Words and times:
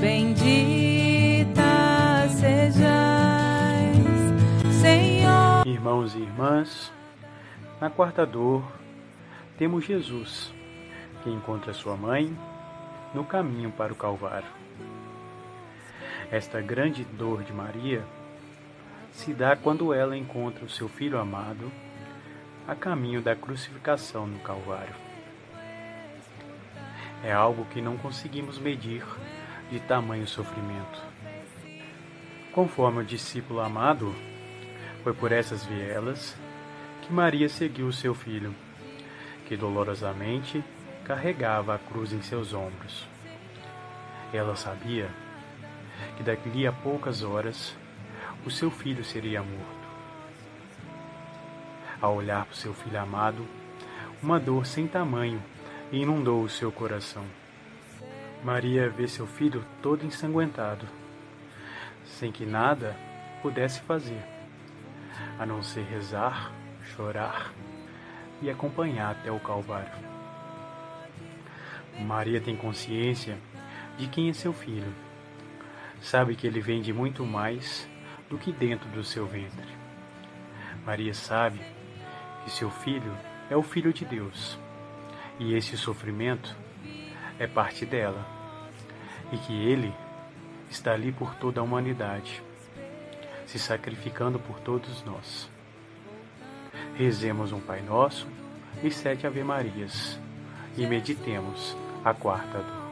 bendita 0.00 1.62
sejais, 2.30 3.96
Senhor. 4.80 5.66
Irmãos 5.66 6.14
e 6.14 6.18
irmãs, 6.18 6.92
na 7.80 7.90
quarta 7.90 8.24
dor 8.24 8.62
temos 9.56 9.84
Jesus, 9.84 10.52
que 11.22 11.30
encontra 11.30 11.74
sua 11.74 11.96
mãe 11.96 12.36
no 13.12 13.24
caminho 13.24 13.70
para 13.72 13.92
o 13.92 13.96
Calvário. 13.96 14.48
Esta 16.30 16.60
grande 16.60 17.04
dor 17.04 17.42
de 17.42 17.52
Maria 17.52 18.04
se 19.12 19.32
dá 19.32 19.56
quando 19.56 19.92
ela 19.92 20.16
encontra 20.16 20.64
o 20.64 20.70
seu 20.70 20.88
filho 20.88 21.18
amado 21.18 21.72
a 22.68 22.74
caminho 22.74 23.22
da 23.22 23.34
crucificação 23.34 24.26
no 24.26 24.38
Calvário. 24.40 24.94
É 27.24 27.32
algo 27.32 27.64
que 27.64 27.80
não 27.80 27.96
conseguimos 27.96 28.58
medir 28.58 29.02
de 29.70 29.80
tamanho 29.80 30.26
sofrimento. 30.26 31.02
Conforme 32.52 33.00
o 33.00 33.04
discípulo 33.04 33.60
amado, 33.60 34.14
foi 35.02 35.12
por 35.12 35.30
essas 35.30 35.64
vielas 35.64 36.36
que 37.02 37.12
Maria 37.12 37.48
seguiu 37.48 37.92
seu 37.92 38.14
filho, 38.14 38.54
que 39.46 39.56
dolorosamente 39.56 40.62
carregava 41.04 41.74
a 41.74 41.78
cruz 41.78 42.12
em 42.12 42.20
seus 42.20 42.52
ombros. 42.52 43.06
Ela 44.32 44.56
sabia 44.56 45.08
que 46.16 46.22
daqui 46.22 46.66
a 46.66 46.72
poucas 46.72 47.22
horas 47.22 47.76
o 48.44 48.50
seu 48.50 48.70
filho 48.70 49.04
seria 49.04 49.42
morto. 49.42 49.88
Ao 52.00 52.14
olhar 52.14 52.44
para 52.44 52.52
o 52.52 52.56
seu 52.56 52.74
filho 52.74 53.00
amado, 53.00 53.46
uma 54.22 54.38
dor 54.38 54.66
sem 54.66 54.86
tamanho 54.86 55.42
inundou 55.90 56.42
o 56.42 56.48
seu 56.48 56.70
coração. 56.70 57.24
Maria 58.48 58.88
vê 58.88 59.06
seu 59.06 59.26
filho 59.26 59.62
todo 59.82 60.06
ensanguentado, 60.06 60.88
sem 62.06 62.32
que 62.32 62.46
nada 62.46 62.96
pudesse 63.42 63.78
fazer, 63.82 64.24
a 65.38 65.44
não 65.44 65.62
ser 65.62 65.82
rezar, 65.82 66.50
chorar 66.82 67.52
e 68.40 68.48
acompanhar 68.48 69.10
até 69.10 69.30
o 69.30 69.38
Calvário. 69.38 69.92
Maria 72.00 72.40
tem 72.40 72.56
consciência 72.56 73.36
de 73.98 74.06
quem 74.06 74.30
é 74.30 74.32
seu 74.32 74.54
filho. 74.54 74.94
Sabe 76.00 76.34
que 76.34 76.46
ele 76.46 76.62
vem 76.62 76.80
de 76.80 76.90
muito 76.90 77.26
mais 77.26 77.86
do 78.30 78.38
que 78.38 78.50
dentro 78.50 78.88
do 78.88 79.04
seu 79.04 79.26
ventre. 79.26 79.68
Maria 80.86 81.12
sabe 81.12 81.60
que 82.42 82.50
seu 82.50 82.70
filho 82.70 83.14
é 83.50 83.56
o 83.58 83.62
Filho 83.62 83.92
de 83.92 84.06
Deus 84.06 84.58
e 85.38 85.52
esse 85.52 85.76
sofrimento 85.76 86.56
é 87.38 87.46
parte 87.46 87.84
dela 87.84 88.37
e 89.32 89.38
que 89.38 89.52
ele 89.52 89.94
está 90.70 90.92
ali 90.92 91.12
por 91.12 91.34
toda 91.34 91.60
a 91.60 91.62
humanidade, 91.62 92.42
se 93.46 93.58
sacrificando 93.58 94.38
por 94.38 94.60
todos 94.60 95.02
nós. 95.04 95.50
Rezemos 96.94 97.52
um 97.52 97.60
Pai 97.60 97.80
Nosso 97.82 98.26
e 98.82 98.90
sete 98.90 99.26
Ave 99.26 99.42
Marias 99.42 100.18
e 100.76 100.86
meditemos 100.86 101.76
a 102.04 102.14
quarta 102.14 102.58
dor. 102.58 102.88